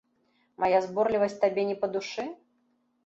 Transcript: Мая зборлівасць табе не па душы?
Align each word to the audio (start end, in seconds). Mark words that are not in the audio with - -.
Мая 0.61 0.79
зборлівасць 0.87 1.37
табе 1.43 1.61
не 1.71 1.77
па 1.85 1.91
душы? 1.97 2.27